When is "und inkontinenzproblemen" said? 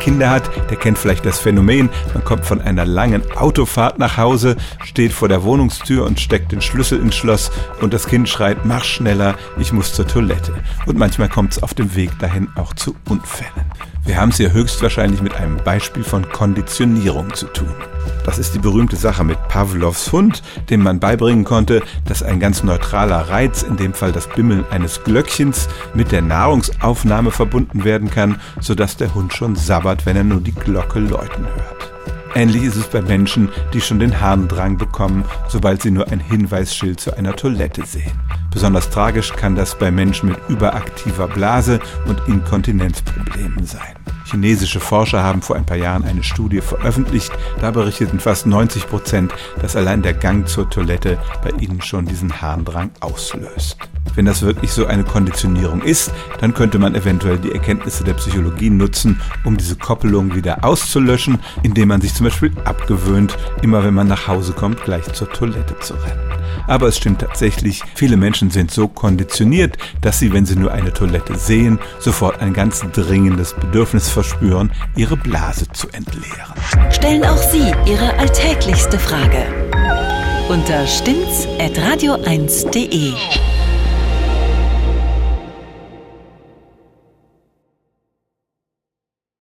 42.06-43.64